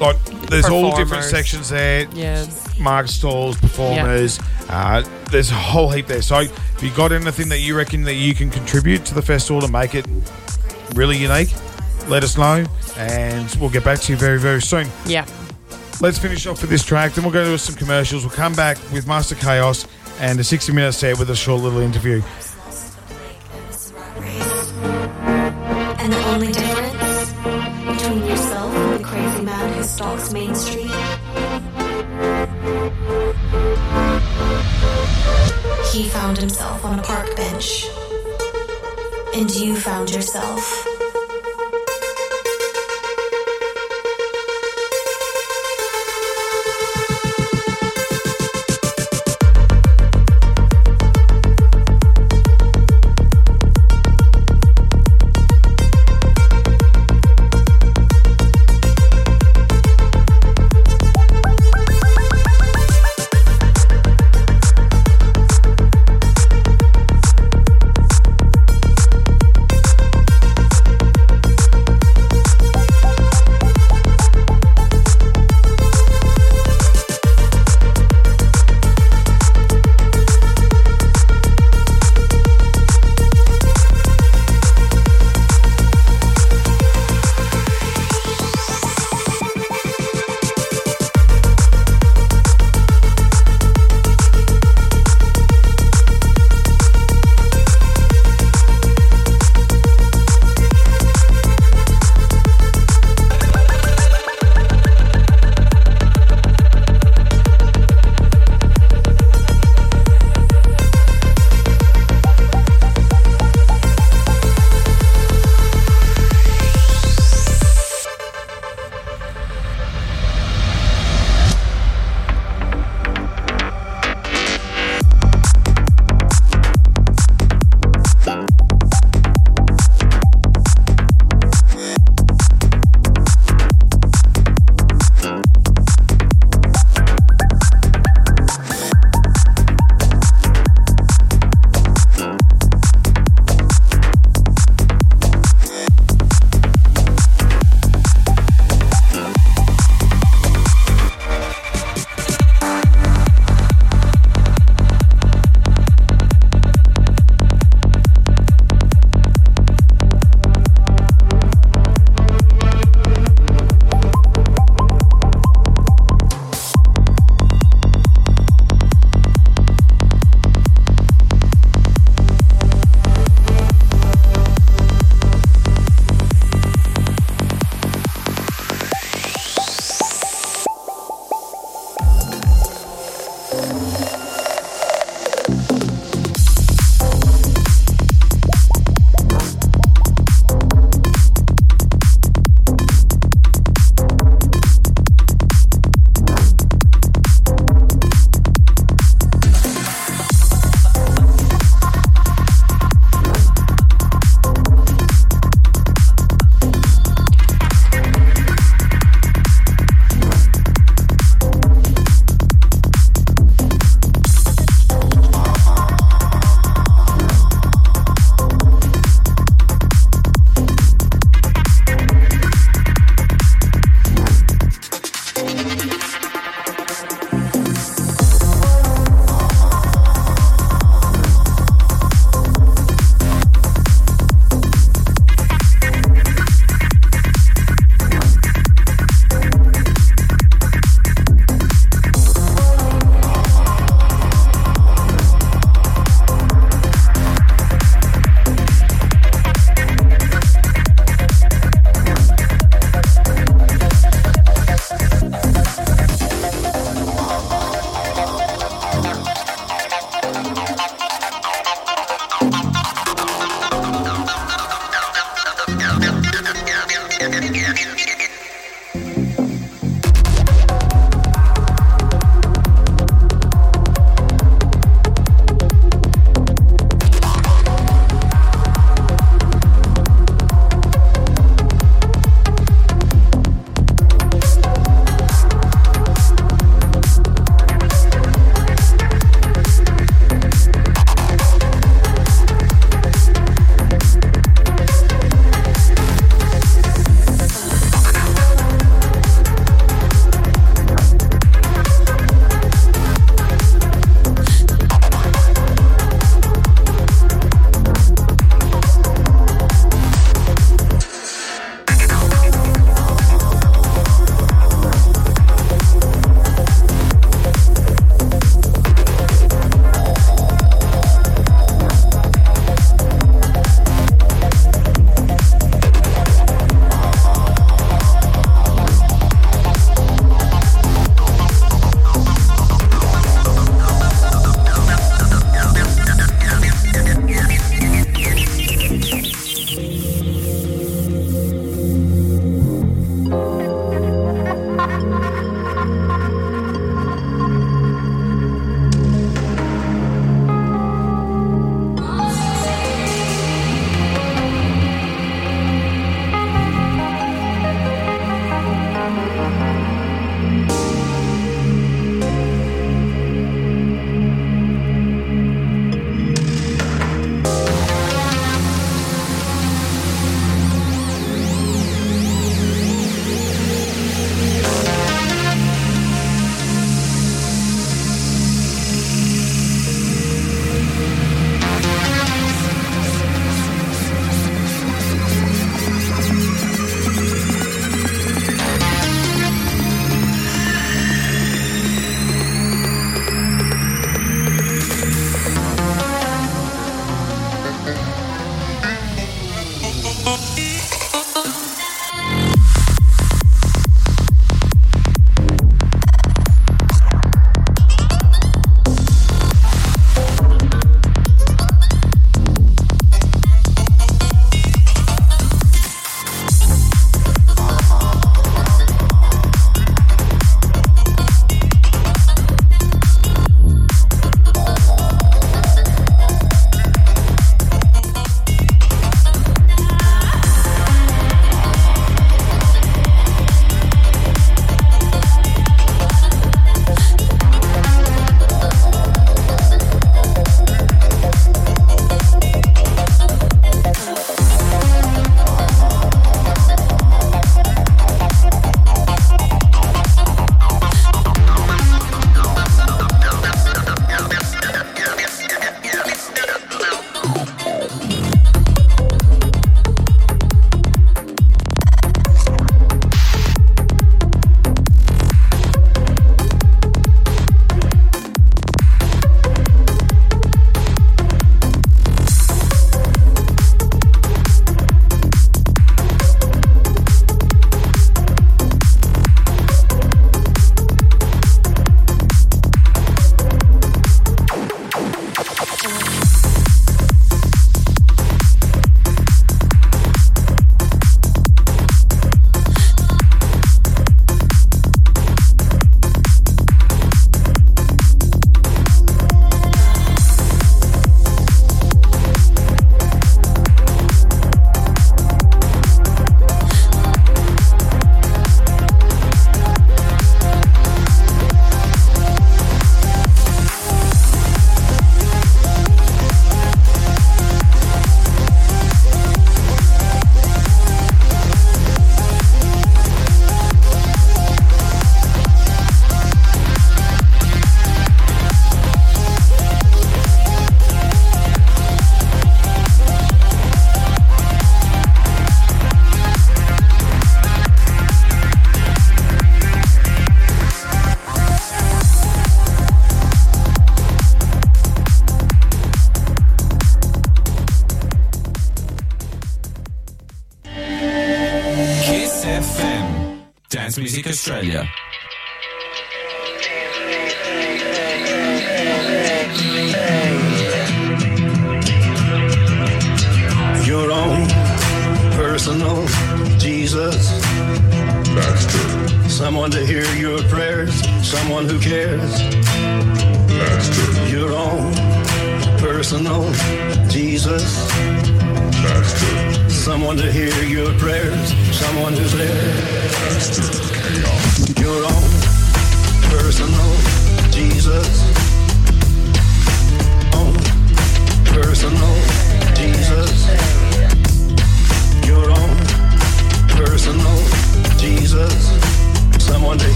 Like, 0.00 0.22
there's 0.48 0.68
all 0.68 0.94
different 0.96 1.24
sections 1.24 1.68
there 1.70 2.06
Yeah. 2.14 2.46
market 2.78 3.10
stalls, 3.10 3.56
performers. 3.56 4.38
Uh, 4.68 5.02
there's 5.30 5.50
a 5.50 5.54
whole 5.54 5.90
heap 5.90 6.06
there. 6.06 6.22
So 6.22 6.38
if 6.40 6.82
you 6.82 6.90
got 6.90 7.10
anything 7.10 7.48
that 7.48 7.58
you 7.60 7.76
reckon 7.76 8.02
that 8.04 8.14
you 8.14 8.34
can 8.34 8.48
contribute 8.50 9.04
to 9.06 9.14
the 9.14 9.22
festival 9.22 9.60
to 9.62 9.68
make 9.68 9.94
it 9.94 10.06
really 10.94 11.16
unique, 11.16 11.52
let 12.08 12.24
us 12.24 12.36
know, 12.36 12.64
and 12.96 13.54
we'll 13.60 13.70
get 13.70 13.84
back 13.84 14.00
to 14.00 14.12
you 14.12 14.18
very 14.18 14.38
very 14.38 14.62
soon. 14.62 14.86
Yeah. 15.06 15.26
Let's 16.00 16.18
finish 16.18 16.46
off 16.46 16.60
with 16.60 16.70
this 16.70 16.84
track, 16.84 17.14
then 17.14 17.24
we'll 17.24 17.32
go 17.32 17.44
to 17.44 17.58
some 17.58 17.74
commercials. 17.74 18.24
We'll 18.24 18.34
come 18.34 18.54
back 18.54 18.78
with 18.92 19.06
Master 19.08 19.34
Kaos 19.34 19.86
and 20.20 20.38
a 20.38 20.44
60 20.44 20.72
minute 20.72 20.92
set 20.92 21.18
with 21.18 21.30
a 21.30 21.36
short 21.36 21.62
little 21.62 21.80
interview. 21.80 22.22
And 26.00 26.12
the 26.12 26.24
only 26.28 26.52
difference 26.52 27.32
between 27.98 28.26
yourself 28.26 28.74
and 28.74 29.00
the 29.00 29.04
crazy 29.04 29.42
man 29.42 29.72
who 29.74 29.82
stalks 29.82 30.32
Main 30.32 30.54
Street? 30.54 30.90
He 35.92 36.08
found 36.08 36.38
himself 36.38 36.84
on 36.84 36.98
a 36.98 37.02
park 37.02 37.34
bench. 37.36 37.88
And 39.34 39.54
you 39.54 39.76
found 39.76 40.10
yourself. 40.10 41.07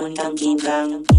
Undang. 0.00 1.09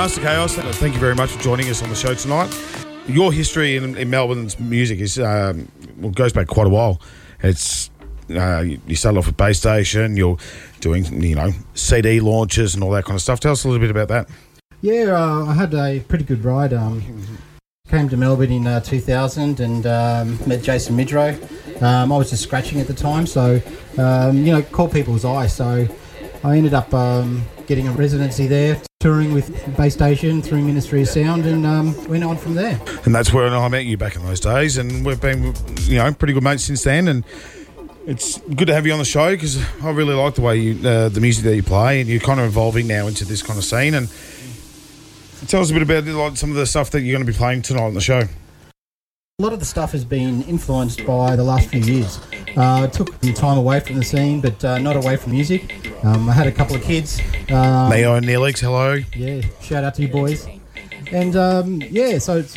Master 0.00 0.22
Kaos, 0.22 0.54
thank 0.54 0.94
you 0.94 0.98
very 0.98 1.14
much 1.14 1.30
for 1.30 1.42
joining 1.42 1.68
us 1.68 1.82
on 1.82 1.90
the 1.90 1.94
show 1.94 2.14
tonight. 2.14 2.50
Your 3.06 3.30
history 3.30 3.76
in, 3.76 3.98
in 3.98 4.08
Melbourne's 4.08 4.58
music 4.58 4.98
is 4.98 5.18
um, 5.18 5.70
well 5.98 6.10
goes 6.10 6.32
back 6.32 6.46
quite 6.46 6.66
a 6.66 6.70
while. 6.70 7.02
It's 7.42 7.90
uh, 8.30 8.60
you 8.60 8.96
started 8.96 9.18
off 9.18 9.26
with 9.26 9.36
Base 9.36 9.58
Station. 9.58 10.16
You're 10.16 10.38
doing 10.80 11.04
you 11.22 11.34
know 11.34 11.50
CD 11.74 12.18
launches 12.18 12.74
and 12.74 12.82
all 12.82 12.92
that 12.92 13.04
kind 13.04 13.14
of 13.14 13.20
stuff. 13.20 13.40
Tell 13.40 13.52
us 13.52 13.64
a 13.64 13.68
little 13.68 13.78
bit 13.78 13.90
about 13.90 14.08
that. 14.08 14.30
Yeah, 14.80 15.14
uh, 15.14 15.44
I 15.44 15.52
had 15.52 15.74
a 15.74 16.00
pretty 16.08 16.24
good 16.24 16.42
ride. 16.46 16.72
Um, 16.72 17.02
came 17.90 18.08
to 18.08 18.16
Melbourne 18.16 18.52
in 18.52 18.66
uh, 18.66 18.80
2000 18.80 19.60
and 19.60 19.86
um, 19.86 20.38
met 20.46 20.62
Jason 20.62 20.96
Midrow. 20.96 21.36
Um, 21.82 22.10
I 22.10 22.16
was 22.16 22.30
just 22.30 22.42
scratching 22.42 22.80
at 22.80 22.86
the 22.86 22.94
time, 22.94 23.26
so 23.26 23.60
um, 23.98 24.38
you 24.46 24.52
know, 24.52 24.62
caught 24.62 24.94
people's 24.94 25.26
eye. 25.26 25.46
So 25.46 25.86
I 26.42 26.56
ended 26.56 26.72
up 26.72 26.92
um, 26.94 27.44
getting 27.66 27.86
a 27.86 27.92
residency 27.92 28.46
there, 28.46 28.80
touring 28.98 29.34
with 29.34 29.76
Base 29.76 29.92
Station 29.92 30.40
through 30.40 30.62
Ministry 30.62 31.02
of 31.02 31.08
Sound, 31.08 31.44
and 31.44 31.66
um, 31.66 32.08
went 32.08 32.24
on 32.24 32.38
from 32.38 32.54
there. 32.54 32.80
And 33.04 33.14
that's 33.14 33.32
where 33.32 33.46
I 33.46 33.68
met 33.68 33.84
you 33.84 33.98
back 33.98 34.16
in 34.16 34.24
those 34.24 34.40
days, 34.40 34.78
and 34.78 35.04
we've 35.04 35.20
been 35.20 35.54
you 35.82 35.98
know 35.98 36.12
pretty 36.14 36.32
good 36.32 36.42
mates 36.42 36.64
since 36.64 36.82
then. 36.84 37.08
And 37.08 37.24
it's 38.06 38.38
good 38.38 38.68
to 38.68 38.74
have 38.74 38.86
you 38.86 38.92
on 38.92 38.98
the 38.98 39.04
show 39.04 39.30
because 39.32 39.62
I 39.82 39.90
really 39.90 40.14
like 40.14 40.34
the 40.34 40.40
way 40.40 40.56
you 40.56 40.88
uh, 40.88 41.10
the 41.10 41.20
music 41.20 41.44
that 41.44 41.56
you 41.56 41.62
play, 41.62 42.00
and 42.00 42.08
you're 42.08 42.20
kind 42.20 42.40
of 42.40 42.46
evolving 42.46 42.86
now 42.86 43.06
into 43.06 43.26
this 43.26 43.42
kind 43.42 43.58
of 43.58 43.64
scene. 43.64 43.92
And 43.92 44.08
tell 45.46 45.60
us 45.60 45.70
a 45.70 45.74
bit 45.74 45.82
about 45.82 46.06
like 46.06 46.36
some 46.38 46.50
of 46.50 46.56
the 46.56 46.66
stuff 46.66 46.90
that 46.92 47.02
you're 47.02 47.14
going 47.14 47.26
to 47.26 47.30
be 47.30 47.36
playing 47.36 47.62
tonight 47.62 47.82
on 47.82 47.94
the 47.94 48.00
show. 48.00 48.22
A 49.40 49.42
lot 49.42 49.52
of 49.52 49.58
the 49.58 49.66
stuff 49.66 49.92
has 49.92 50.04
been 50.04 50.42
influenced 50.42 51.04
by 51.06 51.36
the 51.36 51.44
last 51.44 51.68
few 51.68 51.80
years. 51.80 52.18
Uh, 52.56 52.86
took 52.88 53.14
some 53.22 53.34
time 53.34 53.58
away 53.58 53.80
from 53.80 53.96
the 53.96 54.04
scene, 54.04 54.40
but 54.40 54.64
uh, 54.64 54.78
not 54.78 54.96
away 54.96 55.16
from 55.16 55.32
music. 55.32 55.76
Um, 56.04 56.28
I 56.28 56.32
had 56.32 56.46
a 56.46 56.52
couple 56.52 56.76
of 56.76 56.82
kids. 56.82 57.20
Um, 57.50 57.90
Neo 57.90 58.14
and 58.14 58.26
Neelix, 58.26 58.60
hello. 58.60 58.98
Yeah, 59.14 59.42
shout 59.60 59.84
out 59.84 59.94
to 59.96 60.02
you 60.02 60.08
boys. 60.08 60.48
And 61.12 61.36
um, 61.36 61.82
yeah, 61.90 62.18
so 62.18 62.38
it's 62.38 62.56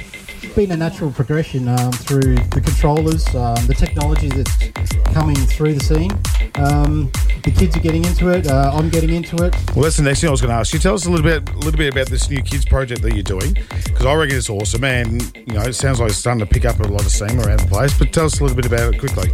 been 0.55 0.71
a 0.71 0.77
natural 0.77 1.11
progression 1.11 1.67
um, 1.67 1.91
through 1.91 2.35
the 2.35 2.61
controllers, 2.63 3.27
um, 3.35 3.65
the 3.65 3.75
technology 3.77 4.29
that's 4.29 4.71
coming 5.13 5.35
through 5.35 5.73
the 5.73 5.83
scene. 5.83 6.11
Um, 6.55 7.11
the 7.43 7.51
kids 7.51 7.75
are 7.75 7.79
getting 7.79 8.05
into 8.05 8.29
it. 8.29 8.47
Uh, 8.47 8.71
I'm 8.73 8.89
getting 8.89 9.09
into 9.09 9.35
it. 9.43 9.55
Well, 9.75 9.83
that's 9.83 9.97
the 9.97 10.03
next 10.03 10.21
thing 10.21 10.29
I 10.29 10.31
was 10.31 10.41
going 10.41 10.51
to 10.51 10.55
ask 10.55 10.73
you. 10.73 10.79
Tell 10.79 10.93
us 10.93 11.05
a 11.05 11.09
little 11.09 11.25
bit, 11.25 11.49
a 11.49 11.57
little 11.57 11.77
bit 11.77 11.91
about 11.91 12.07
this 12.07 12.29
new 12.29 12.41
kids 12.41 12.65
project 12.65 13.01
that 13.01 13.13
you're 13.13 13.23
doing, 13.23 13.53
because 13.69 14.05
I 14.05 14.13
reckon 14.13 14.37
it's 14.37 14.49
awesome, 14.49 14.83
and 14.83 15.35
you 15.35 15.53
know, 15.53 15.61
it 15.61 15.73
sounds 15.73 15.99
like 15.99 16.09
it's 16.09 16.17
starting 16.17 16.45
to 16.45 16.45
pick 16.45 16.65
up 16.65 16.79
a 16.79 16.83
lot 16.83 17.01
of 17.01 17.11
steam 17.11 17.39
around 17.39 17.59
the 17.59 17.67
place. 17.67 17.97
But 17.97 18.13
tell 18.13 18.25
us 18.25 18.39
a 18.39 18.43
little 18.43 18.55
bit 18.55 18.65
about 18.65 18.93
it 18.93 18.99
quickly. 18.99 19.29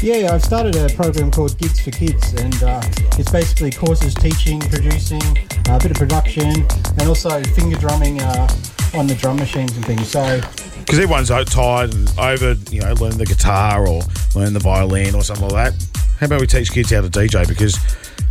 Yeah, 0.00 0.32
I've 0.32 0.44
started 0.44 0.76
a 0.76 0.88
program 0.94 1.32
called 1.32 1.58
Gigs 1.58 1.80
for 1.80 1.90
Kids, 1.90 2.32
and 2.34 2.54
uh, 2.62 2.80
it's 3.18 3.32
basically 3.32 3.72
courses 3.72 4.14
teaching, 4.14 4.60
producing, 4.60 5.20
uh, 5.68 5.74
a 5.74 5.78
bit 5.80 5.90
of 5.90 5.96
production, 5.96 6.46
and 6.46 7.02
also 7.02 7.42
finger 7.42 7.76
drumming 7.76 8.22
uh, 8.22 8.48
on 8.94 9.08
the 9.08 9.16
drum 9.16 9.38
machines 9.38 9.74
and 9.74 9.84
things. 9.84 10.08
So 10.08 10.40
Because 10.78 11.00
everyone's 11.00 11.32
out 11.32 11.48
tired 11.48 11.92
and 11.94 12.08
over, 12.16 12.54
you 12.70 12.80
know, 12.80 12.92
learning 12.94 13.18
the 13.18 13.26
guitar 13.26 13.88
or 13.88 14.02
learning 14.36 14.54
the 14.54 14.60
violin 14.60 15.16
or 15.16 15.24
something 15.24 15.48
like 15.48 15.72
that. 15.74 15.88
How 16.20 16.26
about 16.26 16.40
we 16.42 16.46
teach 16.46 16.70
kids 16.70 16.92
how 16.92 17.00
to 17.00 17.08
DJ? 17.08 17.48
Because 17.48 17.76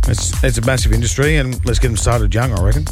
it's 0.08 0.42
it's 0.42 0.56
a 0.56 0.62
massive 0.62 0.92
industry, 0.92 1.36
and 1.36 1.62
let's 1.66 1.78
get 1.78 1.88
them 1.88 1.98
started 1.98 2.34
young. 2.34 2.58
I 2.58 2.62
reckon. 2.62 2.86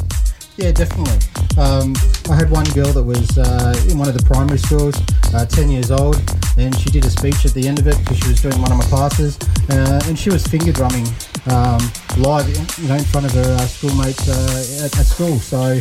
Yeah, 0.57 0.71
definitely. 0.71 1.17
Um, 1.61 1.93
I 2.31 2.35
had 2.35 2.49
one 2.49 2.65
girl 2.73 2.91
that 2.93 3.03
was 3.03 3.37
uh, 3.37 3.75
in 3.89 3.97
one 3.97 4.07
of 4.09 4.17
the 4.17 4.23
primary 4.25 4.57
schools, 4.57 4.95
uh, 5.33 5.45
10 5.45 5.69
years 5.69 5.91
old, 5.91 6.17
and 6.57 6.75
she 6.79 6.89
did 6.89 7.05
a 7.05 7.09
speech 7.11 7.45
at 7.45 7.53
the 7.53 7.67
end 7.67 7.77
of 7.77 7.85
it 7.87 7.97
because 7.99 8.17
she 8.17 8.27
was 8.29 8.41
doing 8.41 8.59
one 8.61 8.71
of 8.71 8.77
my 8.77 8.83
classes, 8.85 9.37
uh, 9.69 10.01
and 10.05 10.17
she 10.17 10.29
was 10.31 10.45
finger 10.47 10.71
drumming 10.71 11.05
um, 11.47 11.79
live, 12.17 12.49
you 12.79 12.87
know, 12.87 12.95
in 12.95 13.03
front 13.03 13.25
of 13.27 13.33
her 13.33 13.53
uh, 13.53 13.67
schoolmates 13.67 14.27
uh, 14.27 14.85
at, 14.85 14.97
at 14.99 15.05
school. 15.05 15.37
So 15.37 15.79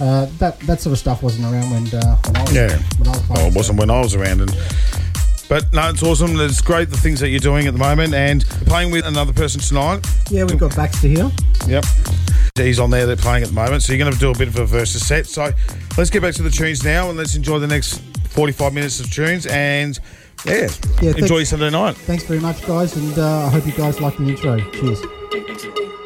uh, 0.00 0.26
that 0.38 0.58
that 0.60 0.80
sort 0.80 0.92
of 0.92 0.98
stuff 0.98 1.22
wasn't 1.22 1.44
around 1.44 1.70
when, 1.70 1.86
uh, 1.94 2.16
when 2.24 2.36
I 2.36 2.42
was 2.42 2.54
Yeah. 2.54 2.78
when 2.98 3.08
I 3.08 3.10
was 3.10 3.22
Oh, 3.30 3.46
it 3.48 3.54
wasn't 3.54 3.78
when 3.78 3.90
I 3.90 4.00
was 4.00 4.14
around. 4.14 4.40
And 4.40 4.56
but 5.50 5.70
no, 5.74 5.90
it's 5.90 6.02
awesome. 6.02 6.38
It's 6.40 6.60
great 6.62 6.88
the 6.88 6.96
things 6.96 7.20
that 7.20 7.28
you're 7.28 7.40
doing 7.40 7.66
at 7.66 7.74
the 7.74 7.78
moment, 7.78 8.14
and 8.14 8.42
playing 8.66 8.90
with 8.90 9.04
another 9.06 9.34
person 9.34 9.60
tonight. 9.60 10.06
Yeah, 10.30 10.44
we've 10.44 10.58
got 10.58 10.70
Baxsta 10.72 11.08
here. 11.14 11.30
Yep. 11.66 11.84
He's 12.66 12.78
on 12.80 12.90
there. 12.90 13.06
They're 13.06 13.16
playing 13.16 13.42
at 13.42 13.48
the 13.48 13.54
moment, 13.54 13.82
so 13.82 13.92
you're 13.92 13.98
going 14.02 14.12
to 14.12 14.18
do 14.18 14.30
a 14.30 14.36
bit 14.36 14.48
of 14.48 14.58
a 14.58 14.66
versus 14.66 15.06
set. 15.06 15.26
So 15.26 15.50
let's 15.96 16.10
get 16.10 16.22
back 16.22 16.34
to 16.34 16.42
the 16.42 16.50
tunes 16.50 16.84
now, 16.84 17.08
and 17.08 17.18
let's 17.18 17.34
enjoy 17.34 17.58
the 17.58 17.66
next 17.66 17.98
45 18.30 18.74
minutes 18.74 19.00
of 19.00 19.10
tunes. 19.10 19.46
And 19.46 19.98
Yeah. 20.44 20.68
Yeah, 21.02 21.14
Enjoy 21.16 21.44
Sunday 21.44 21.70
night. 21.70 21.96
Thanks 21.96 22.24
very 22.24 22.40
much, 22.40 22.64
guys, 22.66 22.96
and 22.96 23.18
uh, 23.18 23.46
I 23.46 23.50
hope 23.50 23.66
you 23.66 23.72
guys 23.72 24.00
like 24.00 24.16
the 24.16 24.24
intro. 24.28 24.58
Cheers. 24.72 25.97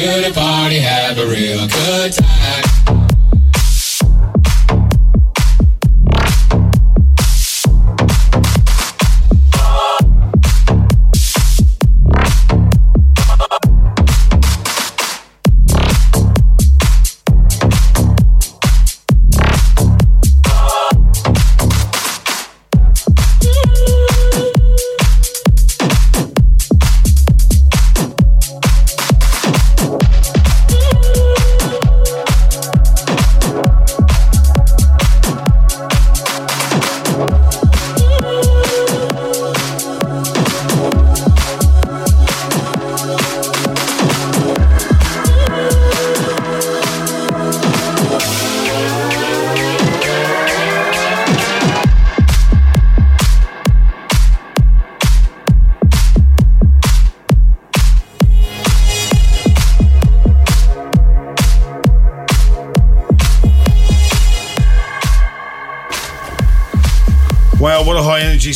To 0.00 0.28
the 0.28 0.32
party, 0.32 0.78
have 0.78 1.18
a 1.18 1.26
real 1.26 1.66
good 1.66 1.87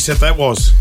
high 0.03 0.11
energy 0.11 0.19
set 0.19 0.19
that 0.19 0.37
was. 0.37 0.73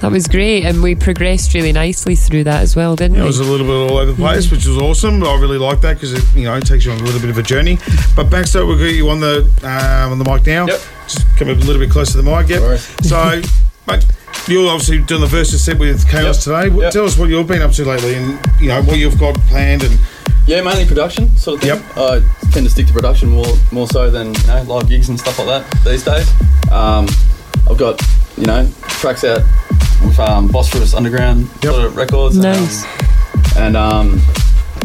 That 0.00 0.10
was 0.10 0.26
great, 0.28 0.64
and 0.64 0.82
we 0.82 0.94
progressed 0.94 1.54
really 1.54 1.72
nicely 1.72 2.16
through 2.16 2.44
that 2.44 2.62
as 2.62 2.74
well, 2.74 2.96
didn't 2.96 3.16
It 3.16 3.20
we? 3.20 3.24
It 3.24 3.26
was 3.26 3.40
a 3.40 3.44
little 3.44 3.66
bit 3.66 3.92
all 3.92 3.98
over 3.98 4.12
the 4.12 4.16
place, 4.16 4.50
which 4.50 4.66
was 4.66 4.78
awesome. 4.78 5.22
I 5.22 5.38
really 5.38 5.58
like 5.58 5.80
that 5.82 5.94
because 5.94 6.12
it, 6.12 6.24
you 6.34 6.44
know, 6.44 6.54
it 6.56 6.66
takes 6.66 6.84
you 6.84 6.92
on 6.92 6.98
a 7.00 7.02
little 7.02 7.20
bit 7.20 7.30
of 7.30 7.38
a 7.38 7.42
journey. 7.42 7.76
But 8.16 8.26
Baxsta, 8.30 8.66
we'll 8.66 8.78
get 8.78 8.94
you 8.94 9.08
on 9.10 9.20
the 9.20 9.40
um, 9.62 10.12
on 10.12 10.18
the 10.18 10.24
mic 10.24 10.46
now. 10.46 10.66
Yep. 10.66 10.80
Just 11.04 11.36
come 11.36 11.48
a 11.48 11.52
little 11.52 11.78
bit 11.78 11.90
closer 11.90 12.12
to 12.12 12.22
the 12.22 12.30
mic. 12.30 12.48
Yep. 12.48 12.78
So, 13.04 13.42
mate, 13.86 14.06
you're 14.48 14.70
obviously 14.70 15.00
doing 15.00 15.20
the 15.20 15.26
versus 15.26 15.62
set 15.62 15.78
with 15.78 16.08
Kaos 16.08 16.44
today. 16.44 16.68
What, 16.68 16.92
Tell 16.92 17.04
us 17.04 17.18
what 17.18 17.28
you've 17.28 17.46
been 17.46 17.62
up 17.62 17.72
to 17.72 17.84
lately, 17.84 18.14
and 18.14 18.38
you 18.60 18.68
know 18.68 18.82
what 18.82 18.98
you've 18.98 19.18
got 19.18 19.34
planned. 19.48 19.82
And 19.82 19.98
Yeah, 20.46 20.62
mainly 20.62 20.86
production 20.86 21.36
sort 21.36 21.62
of 21.62 21.68
thing. 21.68 21.82
I 21.96 22.20
tend 22.52 22.64
to 22.66 22.70
stick 22.70 22.86
to 22.86 22.92
production 22.92 23.28
more 23.30 23.54
more 23.70 23.86
so 23.86 24.10
than 24.10 24.34
you 24.34 24.46
know 24.46 24.62
live 24.62 24.88
gigs 24.88 25.08
and 25.10 25.20
stuff 25.20 25.38
like 25.38 25.48
that 25.48 25.84
these 25.84 26.04
days. 26.04 26.30
Um, 26.72 27.06
I've 27.68 27.76
got 27.78 28.00
you 28.40 28.46
know 28.46 28.68
tracks 28.82 29.22
out 29.24 29.42
with 30.04 30.18
um, 30.18 30.48
Bosphorus 30.48 30.94
Underground 30.94 31.48
sort 31.62 31.84
of 31.84 31.96
records. 31.96 32.36
Nice. 32.36 32.84
And 33.56 33.76
um, 33.76 34.12
and 34.12 34.20
um, 34.20 34.20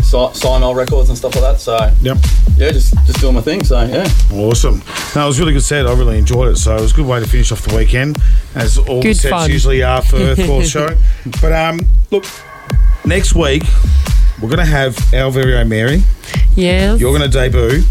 Si- 0.01 0.39
Simel 0.39 0.75
records 0.75 1.09
and 1.09 1.17
stuff 1.17 1.35
like 1.35 1.43
that. 1.43 1.59
So 1.59 1.77
yep. 2.01 2.17
yeah, 2.57 2.71
just 2.71 2.93
just 3.05 3.19
doing 3.19 3.33
my 3.33 3.41
thing. 3.41 3.63
So 3.63 3.81
yeah. 3.83 4.07
Awesome. 4.31 4.83
No, 5.15 5.23
it 5.23 5.27
was 5.27 5.39
a 5.39 5.41
really 5.41 5.53
good 5.53 5.63
set. 5.63 5.87
I 5.87 5.93
really 5.93 6.19
enjoyed 6.19 6.51
it. 6.51 6.57
So 6.57 6.75
it 6.75 6.81
was 6.81 6.91
a 6.91 6.95
good 6.95 7.07
way 7.07 7.19
to 7.19 7.27
finish 7.27 7.51
off 7.51 7.61
the 7.61 7.75
weekend, 7.75 8.17
as 8.53 8.77
all 8.77 9.01
Good 9.01 9.15
sets 9.15 9.31
fun. 9.31 9.49
usually 9.49 9.81
are 9.81 10.01
for 10.01 10.17
Earthcore 10.17 10.63
show. 10.69 10.89
But 11.41 11.53
um, 11.53 11.79
look, 12.11 12.25
next 13.05 13.33
week 13.33 13.63
we're 14.41 14.49
going 14.49 14.59
to 14.59 14.65
have 14.65 14.97
our 15.13 15.31
very 15.31 15.55
own 15.55 15.69
Mary. 15.69 16.03
Yeah. 16.55 16.95
You're 16.95 17.17
going 17.17 17.29
to 17.29 17.37
debut. 17.37 17.83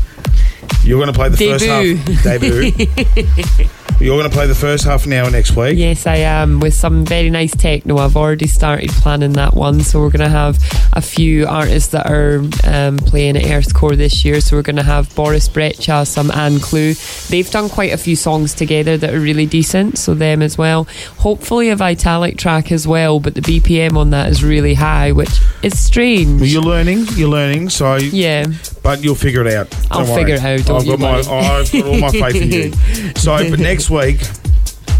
You're 0.83 1.01
going 1.01 1.13
to 1.13 1.19
play 1.19 1.31
the 1.31 1.37
first 1.37 1.65
half. 1.65 2.23
Debut. 2.23 3.69
You're 4.01 4.19
going 4.19 4.29
to 4.29 4.35
play 4.35 4.47
the 4.47 4.55
first 4.55 4.85
half 4.85 5.07
an 5.07 5.13
hour 5.13 5.31
next 5.31 5.57
week. 5.57 5.79
Yes, 5.79 6.07
I 6.07 6.17
am 6.17 6.61
with 6.61 6.75
some 6.75 7.05
very 7.05 7.31
nice 7.31 7.55
techno. 7.55 7.99
I've 7.99 8.17
already 8.17 8.49
started 8.49 8.91
planning 8.91 9.33
that 9.35 9.55
one, 9.55 9.81
so 9.81 10.01
we're 10.01 10.11
going 10.11 10.21
to 10.21 10.29
have 10.29 10.59
a 10.93 11.01
few 11.01 11.47
artists 11.47 11.93
that 11.93 12.11
are 12.11 12.43
um, 12.65 12.99
playing 12.99 13.37
at 13.37 13.45
Earthcore 13.45 13.97
this 13.97 14.25
year. 14.25 14.41
So 14.41 14.57
we're 14.57 14.63
going 14.63 14.77
to 14.77 14.83
have 14.83 15.15
Boris 15.15 15.49
Brejcha, 15.49 16.07
some 16.07 16.31
Ann 16.33 16.59
Clue. 16.59 16.95
They've 17.29 17.51
done 17.51 17.69
quite 17.69 17.93
a 17.93 17.97
few 17.97 18.17
songs 18.17 18.53
together 18.53 18.97
that 18.97 19.15
are 19.15 19.21
really 19.21 19.47
decent, 19.47 19.97
so 19.97 20.13
them 20.13 20.43
as 20.43 20.59
well. 20.59 20.85
Hopefully 21.19 21.71
a 21.71 21.77
Vitalic 21.77 22.37
track 22.37 22.73
as 22.73 22.87
well, 22.87 23.21
but 23.21 23.35
the 23.35 23.41
BPM 23.41 23.97
on 23.97 24.11
that 24.11 24.29
is 24.29 24.43
really 24.43 24.75
high, 24.75 25.13
which 25.13 25.41
is 25.63 25.79
strange. 25.79 26.41
Well, 26.41 26.51
you're 26.51 26.63
learning. 26.63 27.07
You're 27.15 27.29
learning. 27.31 27.71
So 27.71 27.97
yeah, 27.97 28.47
but 28.83 29.03
you'll 29.03 29.15
figure 29.15 29.47
it 29.47 29.55
out. 29.55 29.75
I'll 29.91 30.05
worry. 30.05 30.25
figure 30.25 30.35
it 30.35 30.43
out, 30.43 30.67
don't 30.67 30.81
I've 30.83 30.87
got 30.87 31.01
my. 31.01 31.19
I've 31.19 31.73
got 31.73 31.87
all 31.87 31.99
my 31.99 32.11
faith 32.11 32.43
in 32.43 32.53
you. 32.53 32.73
So, 33.15 33.51
but 33.51 33.59
next 33.85 33.91
week, 33.91 34.21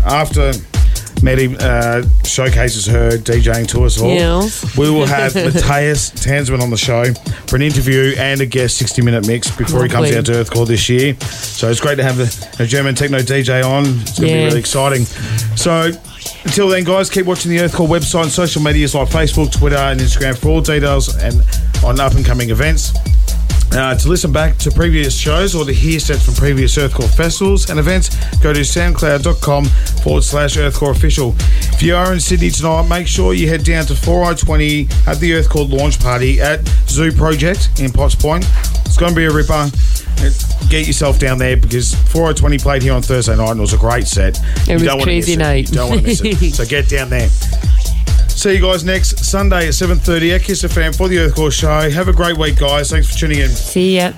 after 0.05 0.53
Maddie 1.23 1.57
uh, 1.59 2.03
showcases 2.25 2.85
her 2.87 3.13
DJing 3.13 3.67
to 3.69 3.85
us 3.85 4.01
all, 4.01 4.11
Yes. 4.11 4.77
we 4.77 4.91
will 4.91 5.07
have 5.07 5.35
Matthias 5.35 6.11
Tanzmann 6.11 6.61
on 6.61 6.69
the 6.71 6.77
show 6.77 7.05
for 7.47 7.57
an 7.57 7.63
interview 7.63 8.15
and 8.19 8.41
a 8.43 8.47
guest 8.47 8.77
60 8.77 9.01
minute 9.03 9.27
mix 9.27 9.51
before 9.57 9.83
he 9.85 9.89
comes 9.89 10.13
Lovely. 10.13 10.19
out 10.19 10.27
to 10.27 10.33
Earthcore 10.33 10.67
this 10.67 10.89
year. 10.89 11.15
So 11.21 11.71
it's 11.71 11.81
great 11.81 11.97
to 11.97 12.05
have 12.05 12.21
a, 12.21 12.63
a 12.63 12.67
German 12.67 12.95
techno 12.95 13.19
DJ 13.21 13.65
on. 13.65 13.85
It's 14.03 14.19
going 14.19 14.29
to 14.31 14.35
be 14.35 14.45
really 14.45 14.61
exciting. 14.61 15.05
So 15.57 15.93
until 16.45 16.69
then, 16.69 16.85
guys, 16.85 17.09
keep 17.09 17.25
watching 17.25 17.53
the 17.53 17.59
Earthcore 17.59 17.89
website 17.89 18.25
and 18.25 18.31
social 18.33 18.61
medias 18.61 18.95
like 18.95 19.09
Facebook, 19.09 19.51
Twitter, 19.51 19.77
and 19.77 19.99
Instagram 19.99 20.37
for 20.37 20.49
all 20.49 20.61
details 20.61 21.17
and 21.17 21.43
on 21.83 22.01
up 22.01 22.13
and 22.15 22.25
coming 22.25 22.51
events. 22.51 22.93
Uh, 23.75 23.93
to 23.97 24.09
listen 24.09 24.31
back 24.31 24.57
to 24.57 24.71
previous 24.71 25.17
shows 25.19 25.53
or 25.53 25.65
to 25.65 25.73
hear 25.73 25.99
sets 25.99 26.25
from 26.25 26.35
previous 26.35 26.77
Earthcore 26.77 27.13
festivals 27.17 27.71
and 27.71 27.81
events, 27.81 28.15
go 28.37 28.53
to 28.53 28.61
soundcloud.com 28.61 29.65
forward 30.03 30.23
slash 30.23 30.57
Earthcore 30.57 30.93
official. 30.93 31.35
If 31.75 31.83
you 31.83 31.97
are 31.97 32.13
in 32.13 32.21
Sydney 32.21 32.51
tonight, 32.51 32.87
make 32.89 33.09
sure 33.09 33.35
you 33.35 33.49
head 33.49 33.65
down 33.65 33.85
to 33.87 33.97
4020 33.97 34.83
at 35.09 35.19
the 35.19 35.33
Earthcore 35.33 35.69
launch 35.69 35.99
party 35.99 36.41
at 36.41 36.65
Zoo 36.87 37.11
Project 37.11 37.81
in 37.81 37.91
Potts 37.91 38.15
Point. 38.15 38.45
It's 38.87 38.97
going 38.97 39.13
to 39.13 39.17
be 39.17 39.25
a 39.25 39.33
ripper. 39.33 39.69
Get 40.71 40.87
yourself 40.87 41.19
down 41.19 41.39
there 41.39 41.57
because 41.57 41.95
4020 41.95 42.59
played 42.59 42.83
here 42.83 42.93
on 42.95 43.03
Thursday 43.03 43.37
night 43.37 43.51
and 43.51 43.59
it 43.59 43.61
was 43.61 43.73
a 43.73 43.79
great 43.79 44.07
set. 44.07 44.39
It 44.69 44.75
was 44.75 44.85
don't 44.85 45.03
crazy 45.03 45.33
it. 45.33 45.39
night. 45.39 45.69
You 45.71 45.75
don't 45.75 45.91
want 45.91 46.01
to 46.03 46.07
miss 46.07 46.21
it. 46.23 46.35
So 46.55 46.65
get 46.65 46.89
down 46.89 47.11
there. 47.11 47.29
See 48.37 48.55
you 48.57 48.61
guys 48.61 48.85
next 48.85 49.25
Sunday 49.25 49.69
at 49.69 49.73
7.30 49.73 50.35
at 50.35 50.43
Kiss 50.43 50.63
FM 50.65 50.95
for 50.97 51.09
the 51.09 51.17
Earthcore 51.17 51.53
show. 51.53 51.89
Have 51.89 52.09
a 52.09 52.13
great 52.13 52.37
week, 52.37 52.59
guys. 52.59 52.91
Thanks 52.91 53.11
for 53.11 53.19
tuning 53.19 53.39
in. 53.39 53.49
See 53.49 53.97
ya. 53.97 54.13